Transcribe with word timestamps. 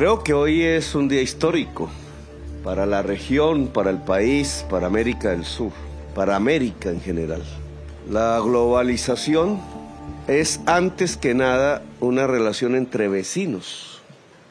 Creo 0.00 0.24
que 0.24 0.32
hoy 0.32 0.62
es 0.62 0.94
un 0.94 1.08
día 1.08 1.20
histórico 1.20 1.90
para 2.64 2.86
la 2.86 3.02
región, 3.02 3.66
para 3.66 3.90
el 3.90 3.98
país, 3.98 4.64
para 4.70 4.86
América 4.86 5.28
del 5.28 5.44
Sur, 5.44 5.72
para 6.14 6.36
América 6.36 6.88
en 6.88 7.02
general. 7.02 7.42
La 8.08 8.40
globalización 8.40 9.60
es 10.26 10.60
antes 10.64 11.18
que 11.18 11.34
nada 11.34 11.82
una 12.00 12.26
relación 12.26 12.76
entre 12.76 13.08
vecinos. 13.08 14.00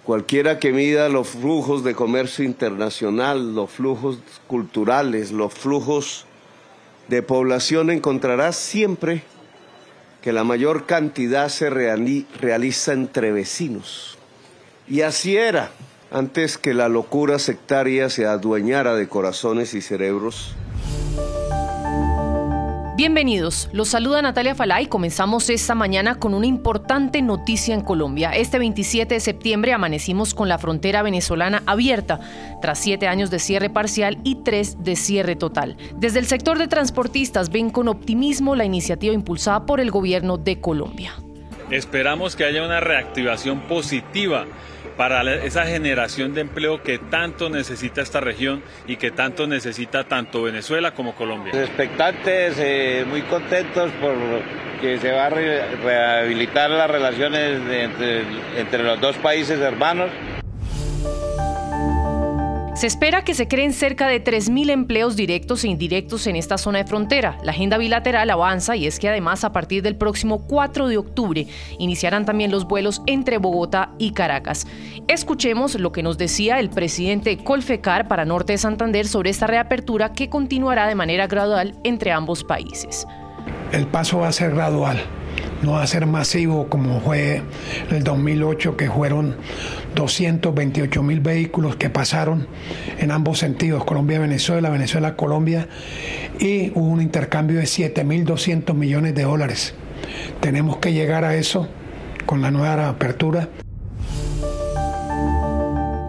Cualquiera 0.03 0.59
que 0.59 0.71
mida 0.71 1.09
los 1.09 1.29
flujos 1.29 1.83
de 1.83 1.95
comercio 1.95 2.45
internacional, 2.45 3.55
los 3.55 3.71
flujos 3.71 4.19
culturales, 4.45 5.31
los 5.31 5.51
flujos 5.51 6.25
de 7.07 7.23
población, 7.23 7.89
encontrará 7.89 8.51
siempre 8.51 9.23
que 10.21 10.31
la 10.31 10.43
mayor 10.43 10.85
cantidad 10.85 11.49
se 11.49 11.71
realiza 11.71 12.93
entre 12.93 13.31
vecinos. 13.31 14.18
Y 14.89 15.01
así 15.01 15.37
era 15.37 15.69
antes 16.11 16.57
que 16.57 16.73
la 16.73 16.89
locura 16.89 17.37
sectaria 17.37 18.09
se 18.09 18.25
adueñara 18.25 18.95
de 18.95 19.07
corazones 19.07 19.75
y 19.75 19.81
cerebros. 19.81 20.55
Bienvenidos, 22.97 23.69
los 23.71 23.89
saluda 23.89 24.21
Natalia 24.23 24.55
Falay. 24.55 24.87
Comenzamos 24.87 25.51
esta 25.51 25.75
mañana 25.75 26.15
con 26.15 26.33
una 26.33 26.47
importante 26.47 27.21
noticia 27.21 27.75
en 27.75 27.81
Colombia. 27.81 28.31
Este 28.31 28.57
27 28.57 29.13
de 29.13 29.19
septiembre 29.19 29.73
amanecimos 29.73 30.33
con 30.33 30.49
la 30.49 30.57
frontera 30.57 31.03
venezolana 31.03 31.61
abierta, 31.67 32.19
tras 32.59 32.79
siete 32.79 33.07
años 33.07 33.29
de 33.29 33.37
cierre 33.37 33.69
parcial 33.69 34.17
y 34.23 34.43
tres 34.43 34.83
de 34.83 34.95
cierre 34.95 35.35
total. 35.35 35.77
Desde 35.97 36.17
el 36.17 36.25
sector 36.25 36.57
de 36.57 36.67
transportistas 36.67 37.51
ven 37.51 37.69
con 37.69 37.87
optimismo 37.87 38.55
la 38.55 38.65
iniciativa 38.65 39.13
impulsada 39.13 39.67
por 39.67 39.79
el 39.79 39.91
gobierno 39.91 40.37
de 40.37 40.59
Colombia. 40.59 41.13
Esperamos 41.71 42.35
que 42.35 42.45
haya 42.45 42.65
una 42.65 42.79
reactivación 42.79 43.61
positiva 43.61 44.47
para 44.99 45.21
esa 45.45 45.65
generación 45.65 46.33
de 46.33 46.41
empleo 46.41 46.83
que 46.83 46.97
tanto 46.97 47.49
necesita 47.49 48.01
esta 48.01 48.19
región 48.19 48.61
y 48.85 48.97
que 48.97 49.11
tanto 49.11 49.47
necesita 49.47 50.03
tanto 50.03 50.43
Venezuela 50.43 50.91
como 50.91 51.15
Colombia. 51.15 51.53
Expectantes, 51.53 52.57
eh, 52.59 53.05
muy 53.07 53.21
contentos 53.21 53.93
por 54.01 54.13
que 54.81 54.97
se 54.97 55.13
va 55.13 55.27
a 55.27 55.29
rehabilitar 55.29 56.69
las 56.69 56.91
relaciones 56.91 57.61
entre, 57.71 58.23
entre 58.57 58.83
los 58.83 58.99
dos 58.99 59.15
países 59.19 59.61
hermanos. 59.61 60.11
Se 62.79 62.87
espera 62.87 63.25
que 63.25 63.33
se 63.33 63.49
creen 63.49 63.73
cerca 63.73 64.07
de 64.07 64.23
3.000 64.23 64.69
empleos 64.69 65.17
directos 65.17 65.65
e 65.65 65.67
indirectos 65.67 66.27
en 66.27 66.37
esta 66.37 66.57
zona 66.57 66.77
de 66.77 66.85
frontera. 66.85 67.37
La 67.43 67.51
agenda 67.51 67.77
bilateral 67.77 68.29
avanza 68.29 68.77
y 68.77 68.87
es 68.87 68.99
que 68.99 69.09
además 69.09 69.43
a 69.43 69.51
partir 69.51 69.83
del 69.83 69.97
próximo 69.97 70.47
4 70.47 70.87
de 70.87 70.95
octubre 70.95 71.45
iniciarán 71.77 72.23
también 72.23 72.51
los 72.51 72.69
vuelos 72.69 73.01
entre 73.05 73.37
Bogotá 73.37 73.91
y 73.97 74.13
Caracas. 74.13 74.65
Escuchemos 75.09 75.75
lo 75.75 75.91
que 75.91 76.03
nos 76.03 76.17
decía 76.17 76.61
el 76.61 76.69
presidente 76.69 77.35
Colfecar 77.43 78.07
para 78.07 78.23
Norte 78.23 78.53
de 78.53 78.59
Santander 78.59 79.09
sobre 79.09 79.29
esta 79.29 79.45
reapertura 79.45 80.13
que 80.13 80.29
continuará 80.29 80.87
de 80.87 80.95
manera 80.95 81.27
gradual 81.27 81.75
entre 81.83 82.13
ambos 82.13 82.45
países. 82.45 83.05
El 83.73 83.87
paso 83.87 84.19
va 84.19 84.29
a 84.29 84.31
ser 84.31 84.51
gradual 84.51 85.01
no 85.61 85.73
va 85.73 85.83
a 85.83 85.87
ser 85.87 86.05
masivo 86.05 86.67
como 86.69 87.01
fue 87.01 87.41
el 87.91 88.03
2008, 88.03 88.77
que 88.77 88.89
fueron 88.89 89.35
228 89.95 91.03
mil 91.03 91.19
vehículos 91.19 91.75
que 91.75 91.89
pasaron 91.89 92.47
en 92.99 93.11
ambos 93.11 93.39
sentidos, 93.39 93.85
Colombia-Venezuela, 93.85 94.69
Venezuela-Colombia, 94.69 95.67
y 96.39 96.71
hubo 96.75 96.87
un 96.87 97.01
intercambio 97.01 97.57
de 97.57 97.65
7.200 97.65 98.73
millones 98.73 99.15
de 99.15 99.23
dólares. 99.23 99.73
Tenemos 100.39 100.77
que 100.77 100.93
llegar 100.93 101.25
a 101.25 101.35
eso 101.35 101.67
con 102.25 102.41
la 102.41 102.51
nueva 102.51 102.87
apertura. 102.89 103.49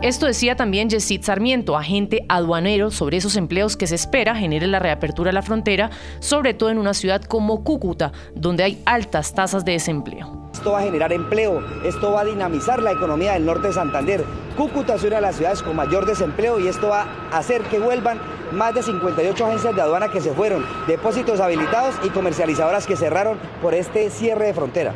Esto 0.03 0.25
decía 0.25 0.57
también 0.57 0.89
Yesid 0.89 1.23
Sarmiento, 1.23 1.77
agente 1.77 2.25
aduanero, 2.31 2.91
sobre 2.91 3.19
esos 3.19 3.37
empleos 3.37 3.77
que 3.77 3.87
se 3.87 3.97
espera 3.97 4.35
genere 4.35 4.67
la 4.67 4.79
reapertura 4.79 5.29
de 5.29 5.35
la 5.35 5.43
frontera, 5.43 5.91
sobre 6.21 6.55
todo 6.55 6.71
en 6.71 6.79
una 6.79 6.95
ciudad 6.95 7.23
como 7.23 7.65
Cúcuta, 7.65 8.11
donde 8.35 8.65
hay 8.65 8.83
altas 8.87 9.35
tasas 9.35 9.63
de 9.67 9.73
desempleo. 9.73 10.49
Esto 10.55 10.73
va 10.73 10.79
a 10.79 10.83
generar 10.85 11.13
empleo, 11.13 11.63
esto 11.85 12.13
va 12.13 12.23
a 12.23 12.25
dinamizar 12.25 12.83
la 12.83 12.93
economía 12.93 13.35
del 13.35 13.45
norte 13.45 13.69
de 13.69 13.75
Santander. 13.75 14.25
Cúcuta 14.57 14.95
es 14.95 15.05
una 15.05 15.17
de 15.17 15.23
las 15.23 15.37
ciudades 15.37 15.63
con 15.63 15.77
mayor 15.77 16.07
desempleo 16.07 16.59
y 16.59 16.69
esto 16.69 16.89
va 16.89 17.03
a 17.31 17.37
hacer 17.37 17.61
que 17.65 17.79
vuelvan 17.79 18.19
más 18.53 18.75
de 18.75 18.83
58 18.83 19.47
agencias 19.47 19.77
de 19.77 19.83
aduana 19.83 20.09
que 20.09 20.23
se 20.23 20.33
fueron, 20.33 20.65
depósitos 20.87 21.41
habilitados 21.41 21.95
y 22.03 22.09
comercializadoras 22.09 22.87
que 22.87 22.97
cerraron 22.97 23.39
por 23.61 23.75
este 23.75 24.09
cierre 24.09 24.47
de 24.47 24.55
frontera. 24.55 24.95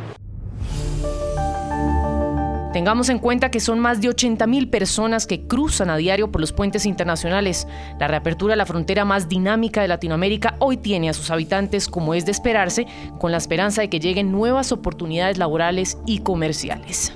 Tengamos 2.75 3.09
en 3.09 3.21
cuenta 3.21 3.53
que 3.53 3.61
son 3.61 3.79
más 3.79 4.01
de 4.01 4.09
80.000 4.09 4.69
personas 4.69 5.29
que 5.29 5.47
cruzan 5.47 5.91
a 5.91 5.97
diario 5.97 6.33
por 6.33 6.41
los 6.41 6.53
puentes 6.53 6.87
internacionales. 6.87 7.69
La 8.01 8.09
reapertura 8.09 8.55
de 8.55 8.57
la 8.57 8.67
frontera 8.67 9.05
más 9.05 9.29
dinámica 9.29 9.81
de 9.81 9.87
Latinoamérica 9.87 10.57
hoy 10.59 10.77
tiene 10.77 11.09
a 11.09 11.13
sus 11.13 11.31
habitantes, 11.31 11.87
como 11.87 12.15
es 12.15 12.27
de 12.27 12.33
esperarse, 12.33 12.89
con 13.21 13.31
la 13.31 13.39
esperanza 13.39 13.81
de 13.81 13.89
que 13.89 14.01
lleguen 14.01 14.33
nuevas 14.33 14.73
oportunidades 14.73 15.39
laborales 15.39 15.99
y 16.05 16.19
comerciales. 16.19 17.13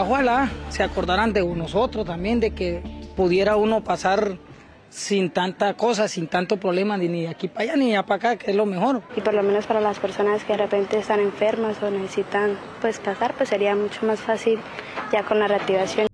ojalá 0.00 0.50
se 0.70 0.82
acordaran 0.82 1.34
de 1.34 1.44
nosotros 1.44 2.06
también, 2.06 2.40
de 2.40 2.52
que 2.52 2.82
pudiera 3.14 3.56
uno 3.56 3.84
pasar 3.84 4.38
sin 4.90 5.30
tanta 5.30 5.74
cosa, 5.74 6.08
sin 6.08 6.26
tanto 6.28 6.56
problema, 6.56 6.96
ni 6.96 7.08
de 7.08 7.28
aquí 7.28 7.48
para 7.48 7.64
allá 7.64 7.76
ni 7.76 7.92
allá 7.92 8.06
para 8.06 8.16
acá, 8.16 8.36
que 8.36 8.50
es 8.50 8.56
lo 8.56 8.66
mejor. 8.66 9.02
Y 9.16 9.20
por 9.20 9.34
lo 9.34 9.42
menos 9.42 9.66
para 9.66 9.80
las 9.80 9.98
personas 9.98 10.44
que 10.44 10.52
de 10.52 10.58
repente 10.58 10.98
están 10.98 11.20
enfermas 11.20 11.82
o 11.82 11.90
necesitan 11.90 12.58
pues 12.80 12.98
pasar, 12.98 13.34
pues 13.34 13.48
sería 13.48 13.74
mucho 13.74 14.04
más 14.06 14.20
fácil 14.20 14.58
ya 15.12 15.22
con 15.22 15.38
la 15.38 15.48
reactivación. 15.48 16.07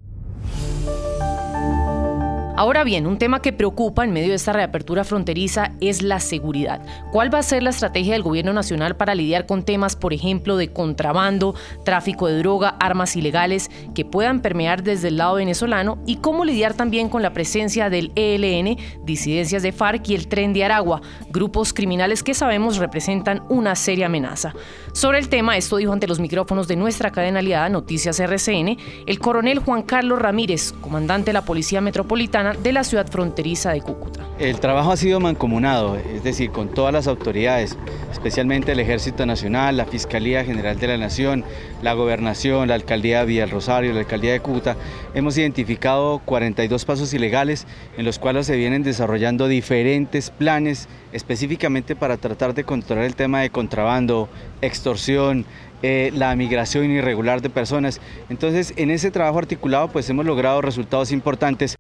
Ahora 2.56 2.84
bien, 2.84 3.08
un 3.08 3.18
tema 3.18 3.42
que 3.42 3.52
preocupa 3.52 4.04
en 4.04 4.12
medio 4.12 4.28
de 4.28 4.36
esta 4.36 4.52
reapertura 4.52 5.02
fronteriza 5.02 5.72
es 5.80 6.02
la 6.02 6.20
seguridad. 6.20 6.80
¿Cuál 7.10 7.34
va 7.34 7.40
a 7.40 7.42
ser 7.42 7.64
la 7.64 7.70
estrategia 7.70 8.12
del 8.12 8.22
gobierno 8.22 8.52
nacional 8.52 8.96
para 8.96 9.16
lidiar 9.16 9.46
con 9.46 9.64
temas, 9.64 9.96
por 9.96 10.12
ejemplo, 10.12 10.56
de 10.56 10.72
contrabando, 10.72 11.56
tráfico 11.84 12.28
de 12.28 12.38
droga, 12.38 12.68
armas 12.78 13.16
ilegales 13.16 13.72
que 13.92 14.04
puedan 14.04 14.38
permear 14.40 14.84
desde 14.84 15.08
el 15.08 15.16
lado 15.16 15.34
venezolano? 15.34 15.98
¿Y 16.06 16.18
cómo 16.18 16.44
lidiar 16.44 16.74
también 16.74 17.08
con 17.08 17.22
la 17.22 17.32
presencia 17.32 17.90
del 17.90 18.12
ELN, 18.14 18.76
disidencias 19.02 19.64
de 19.64 19.72
FARC 19.72 20.10
y 20.10 20.14
el 20.14 20.28
Tren 20.28 20.52
de 20.52 20.64
Aragua, 20.64 21.02
grupos 21.30 21.72
criminales 21.72 22.22
que 22.22 22.34
sabemos 22.34 22.76
representan 22.76 23.42
una 23.48 23.74
seria 23.74 24.06
amenaza? 24.06 24.54
Sobre 24.92 25.18
el 25.18 25.28
tema, 25.28 25.56
esto 25.56 25.78
dijo 25.78 25.92
ante 25.92 26.06
los 26.06 26.20
micrófonos 26.20 26.68
de 26.68 26.76
nuestra 26.76 27.10
cadena 27.10 27.40
aliada 27.40 27.68
Noticias 27.68 28.20
RCN, 28.20 28.76
el 29.08 29.18
coronel 29.18 29.58
Juan 29.58 29.82
Carlos 29.82 30.20
Ramírez, 30.20 30.70
comandante 30.70 31.30
de 31.30 31.32
la 31.32 31.44
Policía 31.44 31.80
Metropolitana 31.80 32.43
de 32.52 32.72
la 32.72 32.84
ciudad 32.84 33.06
fronteriza 33.10 33.72
de 33.72 33.80
Cúcuta. 33.80 34.20
El 34.38 34.60
trabajo 34.60 34.92
ha 34.92 34.96
sido 34.96 35.20
mancomunado, 35.20 35.96
es 35.96 36.22
decir, 36.22 36.50
con 36.50 36.68
todas 36.68 36.92
las 36.92 37.06
autoridades, 37.06 37.76
especialmente 38.12 38.72
el 38.72 38.80
Ejército 38.80 39.24
Nacional, 39.26 39.76
la 39.76 39.86
Fiscalía 39.86 40.44
General 40.44 40.78
de 40.78 40.88
la 40.88 40.98
Nación, 40.98 41.44
la 41.82 41.94
Gobernación, 41.94 42.68
la 42.68 42.74
Alcaldía 42.74 43.20
de 43.20 43.26
Villa 43.26 43.46
Rosario, 43.46 43.92
la 43.92 44.00
Alcaldía 44.00 44.32
de 44.32 44.40
Cúcuta. 44.40 44.76
Hemos 45.14 45.38
identificado 45.38 46.20
42 46.24 46.84
pasos 46.84 47.14
ilegales 47.14 47.66
en 47.96 48.04
los 48.04 48.18
cuales 48.18 48.46
se 48.46 48.56
vienen 48.56 48.82
desarrollando 48.82 49.48
diferentes 49.48 50.30
planes 50.30 50.88
específicamente 51.12 51.94
para 51.94 52.16
tratar 52.16 52.54
de 52.54 52.64
controlar 52.64 53.04
el 53.04 53.14
tema 53.14 53.40
de 53.40 53.50
contrabando, 53.50 54.28
extorsión, 54.60 55.46
eh, 55.82 56.10
la 56.14 56.34
migración 56.34 56.90
irregular 56.90 57.42
de 57.42 57.50
personas. 57.50 58.00
Entonces, 58.30 58.72
en 58.76 58.90
ese 58.90 59.10
trabajo 59.10 59.38
articulado, 59.38 59.88
pues 59.88 60.08
hemos 60.10 60.24
logrado 60.24 60.62
resultados 60.62 61.12
importantes. 61.12 61.76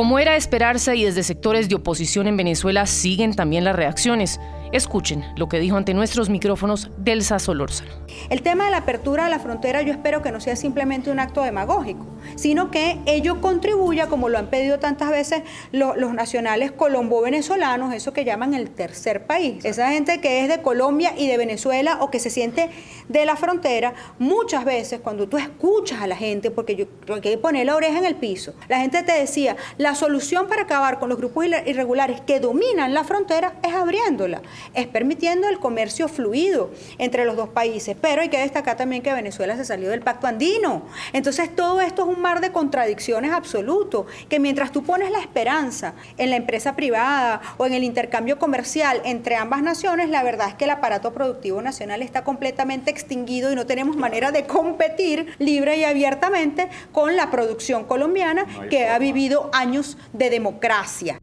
Como 0.00 0.18
era 0.18 0.34
esperarse 0.34 0.96
y 0.96 1.04
desde 1.04 1.22
sectores 1.22 1.68
de 1.68 1.74
oposición 1.74 2.26
en 2.26 2.38
Venezuela 2.38 2.86
siguen 2.86 3.36
también 3.36 3.64
las 3.64 3.76
reacciones. 3.76 4.40
Escuchen 4.72 5.24
lo 5.36 5.48
que 5.48 5.58
dijo 5.58 5.76
ante 5.76 5.94
nuestros 5.94 6.30
micrófonos 6.30 6.90
Delsa 6.96 7.40
Solórzano. 7.40 7.90
El 8.28 8.42
tema 8.42 8.66
de 8.66 8.70
la 8.70 8.76
apertura 8.78 9.24
de 9.24 9.30
la 9.30 9.40
frontera 9.40 9.82
yo 9.82 9.90
espero 9.92 10.22
que 10.22 10.30
no 10.30 10.40
sea 10.40 10.54
simplemente 10.54 11.10
un 11.10 11.18
acto 11.18 11.42
demagógico, 11.42 12.06
sino 12.36 12.70
que 12.70 12.98
ello 13.06 13.40
contribuya, 13.40 14.06
como 14.06 14.28
lo 14.28 14.38
han 14.38 14.46
pedido 14.46 14.78
tantas 14.78 15.10
veces 15.10 15.42
los, 15.72 15.96
nacionales 16.14 16.70
colombo-venezolanos, 16.70 17.92
eso 17.94 18.12
que 18.12 18.24
llaman 18.24 18.54
el 18.54 18.70
tercer 18.70 19.26
país. 19.26 19.64
Esa 19.64 19.90
gente 19.90 20.20
que 20.20 20.42
es 20.42 20.48
de 20.48 20.62
Colombia 20.62 21.14
y 21.16 21.26
de 21.26 21.36
Venezuela 21.36 21.98
o 22.00 22.10
que 22.12 22.20
se 22.20 22.30
siente 22.30 22.70
de 23.08 23.26
la 23.26 23.34
frontera, 23.34 23.94
muchas 24.20 24.64
veces 24.64 25.00
cuando 25.00 25.28
tú 25.28 25.36
escuchas 25.36 26.00
a 26.00 26.06
la 26.06 26.16
gente, 26.16 26.52
porque 26.52 26.76
yo 26.76 26.86
creo 27.04 27.20
que 27.20 27.30
hay 27.30 27.34
que 27.34 27.40
poner 27.40 27.66
la 27.66 27.74
oreja 27.74 27.98
en 27.98 28.04
el 28.04 28.14
piso, 28.14 28.54
la 28.68 28.78
gente 28.78 29.02
te 29.02 29.12
decía, 29.12 29.56
la 29.78 29.96
solución 29.96 30.46
para 30.46 30.62
acabar 30.62 31.00
con 31.00 31.08
los 31.08 31.18
grupos 31.18 31.46
irregulares 31.66 32.20
que 32.20 32.38
dominan 32.38 32.94
la 32.94 33.02
frontera 33.02 33.54
es 33.64 33.74
abriéndola. 33.74 34.42
Es 34.74 34.86
permitiendo 34.86 35.48
el 35.48 35.58
comercio 35.58 36.08
fluido 36.08 36.70
entre 36.98 37.24
los 37.24 37.36
dos 37.36 37.48
países. 37.48 37.96
Pero 38.00 38.22
hay 38.22 38.28
que 38.28 38.38
destacar 38.38 38.76
también 38.76 39.02
que 39.02 39.12
Venezuela 39.12 39.56
se 39.56 39.64
salió 39.64 39.90
del 39.90 40.00
pacto 40.00 40.26
andino. 40.26 40.82
Entonces 41.12 41.54
todo 41.54 41.80
esto 41.80 42.02
es 42.02 42.16
un 42.16 42.22
mar 42.22 42.40
de 42.40 42.52
contradicciones 42.52 43.32
absoluto, 43.32 44.06
que 44.28 44.38
mientras 44.38 44.72
tú 44.72 44.82
pones 44.82 45.10
la 45.10 45.20
esperanza 45.20 45.94
en 46.18 46.30
la 46.30 46.36
empresa 46.36 46.76
privada 46.76 47.40
o 47.56 47.66
en 47.66 47.74
el 47.74 47.84
intercambio 47.84 48.38
comercial 48.38 49.02
entre 49.04 49.36
ambas 49.36 49.62
naciones, 49.62 50.08
la 50.08 50.22
verdad 50.22 50.48
es 50.48 50.54
que 50.54 50.64
el 50.64 50.70
aparato 50.70 51.12
productivo 51.12 51.62
nacional 51.62 52.02
está 52.02 52.24
completamente 52.24 52.90
extinguido 52.90 53.52
y 53.52 53.54
no 53.54 53.66
tenemos 53.66 53.96
manera 53.96 54.30
de 54.30 54.44
competir 54.44 55.34
libre 55.38 55.76
y 55.76 55.84
abiertamente 55.84 56.68
con 56.92 57.16
la 57.16 57.30
producción 57.30 57.84
colombiana 57.84 58.46
que 58.68 58.88
ha 58.88 58.98
vivido 58.98 59.50
años 59.52 59.96
de 60.12 60.30
democracia. 60.30 61.20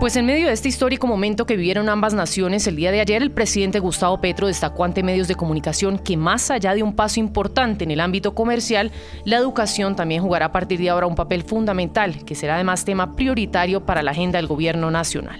Pues 0.00 0.16
en 0.16 0.24
medio 0.24 0.46
de 0.46 0.54
este 0.54 0.70
histórico 0.70 1.06
momento 1.06 1.44
que 1.44 1.58
vivieron 1.58 1.90
ambas 1.90 2.14
naciones, 2.14 2.66
el 2.66 2.74
día 2.74 2.90
de 2.90 3.02
ayer 3.02 3.20
el 3.20 3.32
presidente 3.32 3.80
Gustavo 3.80 4.18
Petro 4.18 4.46
destacó 4.46 4.84
ante 4.84 5.02
medios 5.02 5.28
de 5.28 5.34
comunicación 5.34 5.98
que 5.98 6.16
más 6.16 6.50
allá 6.50 6.72
de 6.72 6.82
un 6.82 6.96
paso 6.96 7.20
importante 7.20 7.84
en 7.84 7.90
el 7.90 8.00
ámbito 8.00 8.34
comercial, 8.34 8.92
la 9.26 9.36
educación 9.36 9.96
también 9.96 10.22
jugará 10.22 10.46
a 10.46 10.52
partir 10.52 10.78
de 10.78 10.88
ahora 10.88 11.06
un 11.06 11.16
papel 11.16 11.42
fundamental, 11.42 12.24
que 12.24 12.34
será 12.34 12.54
además 12.54 12.86
tema 12.86 13.14
prioritario 13.14 13.84
para 13.84 14.02
la 14.02 14.12
agenda 14.12 14.38
del 14.38 14.46
gobierno 14.46 14.90
nacional. 14.90 15.38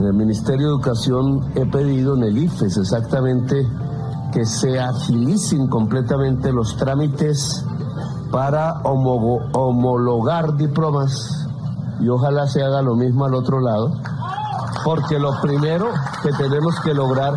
En 0.00 0.06
el 0.06 0.14
Ministerio 0.14 0.66
de 0.66 0.72
Educación 0.72 1.52
he 1.54 1.66
pedido 1.66 2.16
en 2.16 2.22
el 2.22 2.38
IFES 2.38 2.78
exactamente 2.78 3.66
que 4.32 4.46
se 4.46 4.80
agilicen 4.80 5.68
completamente 5.68 6.50
los 6.54 6.74
trámites 6.78 7.62
para 8.32 8.80
homologar 8.82 10.56
diplomas 10.56 11.43
y 12.00 12.08
ojalá 12.08 12.46
se 12.46 12.62
haga 12.62 12.82
lo 12.82 12.96
mismo 12.96 13.24
al 13.24 13.34
otro 13.34 13.60
lado, 13.60 13.98
porque 14.84 15.18
lo 15.18 15.40
primero 15.40 15.88
que 16.22 16.30
tenemos 16.32 16.78
que 16.80 16.94
lograr 16.94 17.34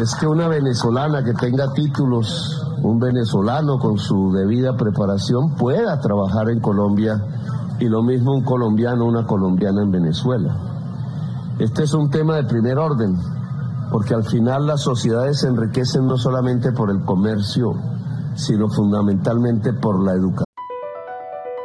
es 0.00 0.14
que 0.16 0.26
una 0.26 0.48
venezolana 0.48 1.22
que 1.22 1.34
tenga 1.34 1.72
títulos, 1.72 2.62
un 2.82 2.98
venezolano 2.98 3.78
con 3.78 3.98
su 3.98 4.32
debida 4.32 4.76
preparación 4.76 5.54
pueda 5.54 6.00
trabajar 6.00 6.50
en 6.50 6.60
Colombia 6.60 7.22
y 7.78 7.88
lo 7.88 8.02
mismo 8.02 8.32
un 8.34 8.44
colombiano, 8.44 9.04
una 9.04 9.26
colombiana 9.26 9.82
en 9.82 9.90
Venezuela. 9.90 10.56
Este 11.58 11.84
es 11.84 11.94
un 11.94 12.10
tema 12.10 12.36
de 12.36 12.44
primer 12.44 12.78
orden, 12.78 13.16
porque 13.90 14.14
al 14.14 14.24
final 14.24 14.66
las 14.66 14.80
sociedades 14.80 15.40
se 15.40 15.48
enriquecen 15.48 16.06
no 16.06 16.16
solamente 16.18 16.72
por 16.72 16.90
el 16.90 17.04
comercio, 17.04 17.74
sino 18.34 18.68
fundamentalmente 18.68 19.72
por 19.72 20.02
la 20.04 20.12
educación. 20.12 20.53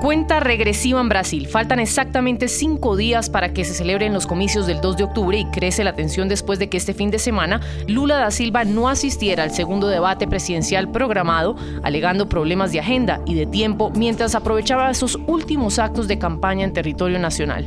Cuenta 0.00 0.38
regresiva 0.40 1.00
en 1.00 1.08
Brasil. 1.08 1.46
Faltan 1.48 1.78
exactamente 1.78 2.48
cinco 2.48 2.94
días 2.94 3.30
para 3.30 3.54
que 3.54 3.64
se 3.64 3.72
celebren 3.72 4.12
los 4.12 4.26
comicios 4.26 4.66
del 4.66 4.80
2 4.80 4.98
de 4.98 5.04
octubre 5.04 5.38
y 5.38 5.46
crece 5.46 5.82
la 5.82 5.94
tensión 5.94 6.28
después 6.28 6.58
de 6.58 6.68
que 6.68 6.76
este 6.76 6.92
fin 6.92 7.10
de 7.10 7.18
semana 7.18 7.60
Lula 7.88 8.16
da 8.16 8.30
Silva 8.30 8.64
no 8.64 8.88
asistiera 8.88 9.42
al 9.42 9.50
segundo 9.50 9.88
debate 9.88 10.26
presidencial 10.26 10.90
programado, 10.90 11.56
alegando 11.82 12.28
problemas 12.28 12.70
de 12.72 12.80
agenda 12.80 13.20
y 13.24 13.34
de 13.34 13.46
tiempo 13.46 13.90
mientras 13.94 14.34
aprovechaba 14.34 14.90
esos 14.90 15.18
últimos 15.26 15.78
actos 15.78 16.06
de 16.06 16.18
campaña 16.18 16.64
en 16.64 16.74
territorio 16.74 17.18
nacional. 17.18 17.66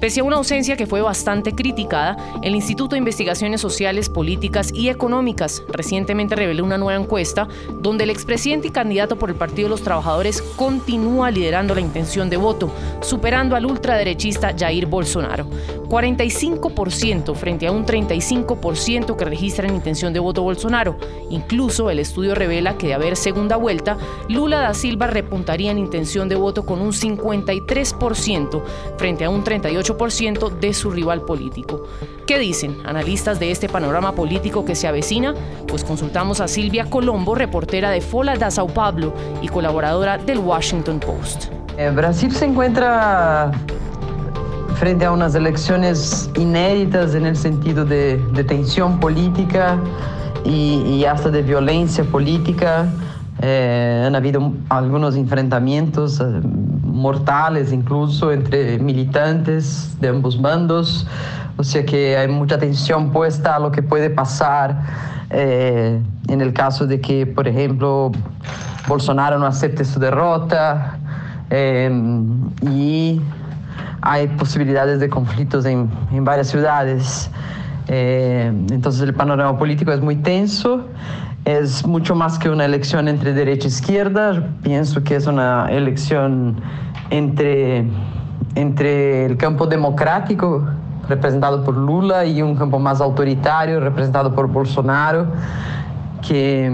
Pese 0.00 0.20
a 0.20 0.24
una 0.24 0.36
ausencia 0.36 0.76
que 0.76 0.86
fue 0.86 1.02
bastante 1.02 1.56
criticada, 1.56 2.16
el 2.42 2.54
Instituto 2.54 2.94
de 2.94 2.98
Investigaciones 2.98 3.60
Sociales, 3.60 4.08
Políticas 4.08 4.72
y 4.72 4.90
Económicas 4.90 5.64
recientemente 5.68 6.36
reveló 6.36 6.64
una 6.64 6.78
nueva 6.78 7.00
encuesta 7.00 7.48
donde 7.80 8.04
el 8.04 8.10
expresidente 8.10 8.68
y 8.68 8.70
candidato 8.70 9.18
por 9.18 9.28
el 9.28 9.34
Partido 9.34 9.66
de 9.66 9.70
los 9.70 9.82
Trabajadores 9.82 10.40
continúa 10.54 11.32
liderando 11.32 11.74
la 11.74 11.80
intención 11.80 12.30
de 12.30 12.36
voto, 12.36 12.70
superando 13.00 13.56
al 13.56 13.66
ultraderechista 13.66 14.54
Jair 14.56 14.86
Bolsonaro. 14.86 15.48
45% 15.88 17.34
frente 17.34 17.66
a 17.66 17.72
un 17.72 17.84
35% 17.84 19.16
que 19.16 19.24
registra 19.24 19.66
en 19.66 19.74
intención 19.74 20.12
de 20.12 20.20
voto 20.20 20.42
Bolsonaro. 20.42 20.98
Incluso 21.30 21.90
el 21.90 21.98
estudio 21.98 22.34
revela 22.34 22.76
que 22.76 22.88
de 22.88 22.94
haber 22.94 23.16
segunda 23.16 23.56
vuelta, 23.56 23.96
Lula 24.28 24.60
da 24.60 24.74
Silva 24.74 25.06
repuntaría 25.06 25.70
en 25.70 25.78
intención 25.78 26.28
de 26.28 26.36
voto 26.36 26.66
con 26.66 26.82
un 26.82 26.92
53% 26.92 28.62
frente 28.98 29.24
a 29.24 29.30
un 29.30 29.42
38% 29.42 29.87
de 30.60 30.74
su 30.74 30.90
rival 30.90 31.22
político. 31.22 31.84
¿Qué 32.26 32.38
dicen 32.38 32.76
analistas 32.84 33.40
de 33.40 33.50
este 33.50 33.68
panorama 33.68 34.14
político 34.14 34.64
que 34.64 34.74
se 34.74 34.86
avecina? 34.86 35.34
Pues 35.66 35.84
consultamos 35.84 36.40
a 36.40 36.48
Silvia 36.48 36.86
Colombo, 36.90 37.34
reportera 37.34 37.90
de 37.90 38.00
Fola 38.00 38.36
da 38.36 38.50
Sao 38.50 38.66
Paulo 38.66 39.12
y 39.40 39.48
colaboradora 39.48 40.18
del 40.18 40.38
Washington 40.38 41.00
Post. 41.00 41.46
Eh, 41.78 41.90
Brasil 41.90 42.32
se 42.32 42.44
encuentra 42.44 43.52
frente 44.78 45.04
a 45.04 45.12
unas 45.12 45.34
elecciones 45.34 46.30
inéditas 46.36 47.14
en 47.14 47.26
el 47.26 47.36
sentido 47.36 47.84
de, 47.84 48.18
tensión 48.46 49.00
política 49.00 49.78
y, 50.44 51.04
hasta 51.04 51.30
de 51.30 51.42
violencia 51.42 52.04
política. 52.04 52.88
Eh, 53.40 54.04
han 54.06 54.16
habido 54.16 54.52
algunos 54.68 55.14
enfrentamientos 55.14 56.20
eh, 56.20 56.24
mortales 56.82 57.72
incluso 57.72 58.32
entre 58.32 58.78
militantes 58.80 59.96
de 60.00 60.08
ambos 60.08 60.40
bandos, 60.40 61.06
o 61.56 61.62
sea 61.62 61.84
que 61.84 62.16
hay 62.16 62.26
mucha 62.26 62.58
tensión 62.58 63.12
puesta 63.12 63.54
a 63.54 63.58
lo 63.60 63.70
que 63.70 63.82
puede 63.82 64.10
pasar 64.10 64.82
eh, 65.30 66.00
en 66.26 66.40
el 66.40 66.52
caso 66.52 66.86
de 66.86 67.00
que, 67.00 67.26
por 67.26 67.46
ejemplo, 67.46 68.10
Bolsonaro 68.88 69.38
no 69.38 69.46
acepte 69.46 69.84
su 69.84 70.00
derrota 70.00 70.98
y 71.50 73.20
hay 74.02 74.26
posibilidades 74.28 75.00
de 75.00 75.08
conflictos 75.08 75.64
en, 75.64 75.90
en 76.12 76.24
varias 76.24 76.48
ciudades. 76.48 77.30
Eh, 77.88 78.52
entonces 78.70 79.00
el 79.02 79.14
panorama 79.14 79.58
político 79.58 79.92
es 79.92 80.00
muy 80.00 80.16
tenso, 80.16 80.86
es 81.48 81.86
mucho 81.86 82.14
más 82.14 82.38
que 82.38 82.50
una 82.50 82.66
elección 82.66 83.08
entre 83.08 83.32
derecha 83.32 83.64
e 83.64 83.68
izquierda, 83.68 84.50
pienso 84.62 85.02
que 85.02 85.16
es 85.16 85.26
una 85.26 85.66
elección 85.70 86.60
entre, 87.08 87.86
entre 88.54 89.24
el 89.24 89.38
campo 89.38 89.66
democrático 89.66 90.66
representado 91.08 91.64
por 91.64 91.74
Lula 91.74 92.26
y 92.26 92.42
un 92.42 92.54
campo 92.54 92.78
más 92.78 93.00
autoritario 93.00 93.80
representado 93.80 94.34
por 94.34 94.48
Bolsonaro, 94.48 95.28
que 96.20 96.70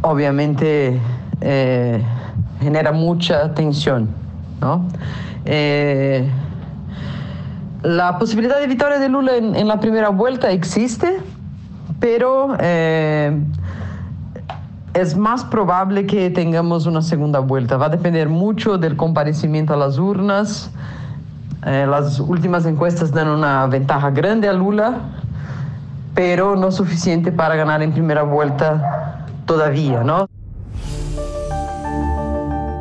obviamente 0.00 0.98
eh, 1.42 2.02
genera 2.62 2.92
mucha 2.92 3.52
tensión. 3.52 4.08
¿no? 4.62 4.86
Eh, 5.44 6.26
la 7.82 8.18
posibilidad 8.18 8.58
de 8.58 8.68
victoria 8.68 8.98
de 8.98 9.10
Lula 9.10 9.36
en, 9.36 9.68
la 9.68 9.80
primera 9.80 10.08
vuelta 10.08 10.50
existe, 10.50 11.18
pero 12.02 12.56
eh, 12.58 13.32
es 14.92 15.16
más 15.16 15.44
probable 15.44 16.04
que 16.04 16.30
tengamos 16.30 16.86
una 16.86 17.00
segunda 17.00 17.38
vuelta. 17.38 17.76
Va 17.76 17.86
a 17.86 17.90
depender 17.90 18.28
mucho 18.28 18.76
del 18.76 18.96
comparecimiento 18.96 19.72
a 19.72 19.76
las 19.76 19.98
urnas. 19.98 20.72
Eh, 21.64 21.86
las 21.88 22.18
últimas 22.18 22.66
encuestas 22.66 23.12
dan 23.12 23.28
una 23.28 23.68
ventaja 23.68 24.10
grande 24.10 24.48
a 24.48 24.52
Lula, 24.52 24.96
pero 26.12 26.56
no 26.56 26.72
suficiente 26.72 27.30
para 27.30 27.54
ganar 27.54 27.84
en 27.84 27.92
primera 27.92 28.24
vuelta 28.24 29.28
todavía, 29.46 30.02
¿no? 30.02 30.28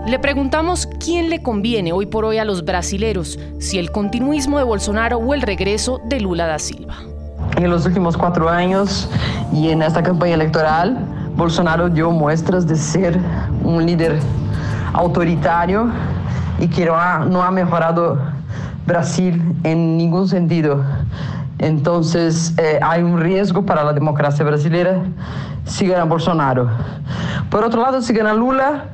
Le 0.07 0.17
preguntamos 0.17 0.89
quién 0.99 1.29
le 1.29 1.43
conviene 1.43 1.93
hoy 1.93 2.07
por 2.07 2.25
hoy 2.25 2.39
a 2.39 2.43
los 2.43 2.65
brasileros, 2.65 3.37
si 3.59 3.77
el 3.77 3.91
continuismo 3.91 4.57
de 4.57 4.63
Bolsonaro 4.63 5.19
o 5.19 5.35
el 5.35 5.43
regreso 5.43 6.01
de 6.05 6.21
Lula 6.21 6.47
da 6.47 6.57
Silva. 6.57 7.10
En 7.61 7.69
los 7.69 7.85
últimos 7.85 8.17
cuatro 8.17 8.49
años 8.49 9.07
y 9.53 9.69
en 9.69 9.83
esta 9.83 10.01
campaña 10.01 10.33
electoral, 10.33 10.97
Bolsonaro 11.35 11.89
dio 11.89 12.09
muestras 12.09 12.65
de 12.65 12.75
ser 12.75 13.19
un 13.63 13.85
líder 13.85 14.17
autoritario 14.93 15.91
y 16.59 16.67
que 16.67 16.87
no 16.87 16.95
ha, 16.95 17.51
mejorado 17.51 18.17
Brasil 18.87 19.39
en 19.63 19.95
ningún 19.95 20.27
sentido. 20.27 20.83
Entonces 21.59 22.55
eh, 22.57 22.79
hay 22.81 23.03
un 23.03 23.19
riesgo 23.19 23.63
para 23.63 23.83
la 23.83 23.93
democracia 23.93 24.43
brasileña 24.43 25.03
si 25.65 25.85
gana 25.85 26.05
Bolsonaro. 26.05 26.67
Por 27.51 27.63
otro 27.63 27.83
lado, 27.83 28.01
si 28.01 28.11
gana 28.11 28.33
Lula, 28.33 28.85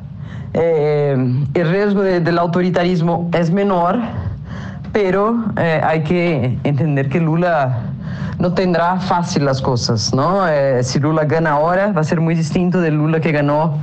eh, 0.54 1.16
el 1.54 1.72
riesgo 1.72 2.02
del 2.02 2.38
autoritarismo 2.38 3.30
es 3.32 3.50
menor, 3.50 3.98
pero 4.92 5.38
eh, 5.56 5.80
hay 5.82 6.04
que 6.04 6.60
entender 6.66 7.08
que 7.08 7.22
Lula 7.22 7.87
no 8.40 8.54
tendrá 8.54 9.00
fácil 9.00 9.46
las 9.46 9.62
cosas, 9.62 10.14
¿no? 10.14 10.48
Eh, 10.48 10.84
si 10.84 11.00
Lula 11.00 11.26
gana 11.26 11.52
ahora, 11.52 11.92
va 11.92 12.02
a 12.02 12.04
ser 12.04 12.22
muy 12.22 12.36
distinto 12.36 12.80
del 12.82 12.96
Lula 12.96 13.20
que 13.20 13.32
ganó 13.32 13.78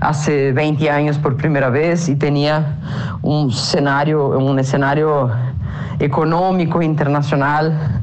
hace 0.00 0.52
20 0.52 0.90
años 0.90 1.18
por 1.18 1.36
primera 1.36 1.70
vez 1.70 2.08
y 2.08 2.16
tenía 2.16 2.76
un 3.22 3.50
escenario, 3.50 4.28
un 4.38 4.58
escenario 4.58 5.30
económico 6.00 6.82
internacional 6.82 8.00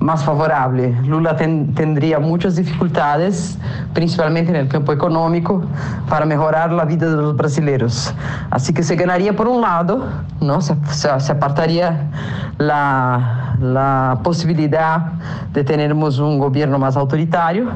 más 0.00 0.24
favorable. 0.24 0.96
Lula 1.04 1.36
tendría 1.36 2.18
muchas 2.18 2.56
dificultades, 2.56 3.58
principalmente 3.92 4.50
en 4.50 4.56
el 4.56 4.68
campo 4.68 4.92
económico, 4.92 5.62
para 6.08 6.24
mejorar 6.24 6.72
la 6.72 6.86
vida 6.86 7.08
de 7.10 7.16
los 7.16 7.36
brasileños. 7.36 8.14
Así 8.50 8.72
que 8.72 8.82
se 8.82 8.96
ganaría 8.96 9.36
por 9.36 9.46
un 9.46 9.60
lado, 9.60 10.06
¿no? 10.40 10.62
se, 10.62 10.74
se, 10.88 11.32
apartaría 11.32 12.08
la, 12.56 13.49
la, 13.60 14.20
posibilidad 14.22 15.12
de 15.52 15.64
tener 15.64 15.92
un 15.92 16.38
gobierno 16.38 16.78
más 16.78 16.96
autoritario, 16.96 17.70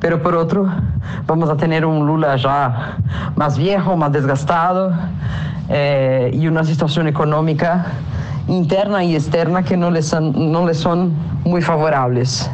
pero 0.00 0.22
por 0.22 0.34
otro 0.34 0.68
vamos 1.26 1.48
a 1.48 1.56
tener 1.56 1.84
un 1.84 2.06
Lula 2.06 2.36
ya 2.36 2.96
más 3.36 3.58
viejo, 3.58 3.96
más 3.96 4.12
desgastado 4.12 4.92
eh, 5.68 6.30
y 6.32 6.46
una 6.46 6.64
situación 6.64 7.06
económica 7.08 7.86
interna 8.48 9.04
y 9.04 9.14
externa 9.14 9.62
que 9.62 9.76
no 9.76 9.90
le 9.90 10.02
son, 10.02 10.52
no 10.52 10.66
le 10.66 10.74
son 10.74 11.12
muy 11.44 11.62
favorables. 11.62 12.50